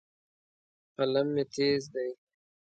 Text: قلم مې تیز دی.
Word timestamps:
قلم 0.95 1.27
مې 1.35 1.43
تیز 1.53 1.83
دی. 1.93 2.09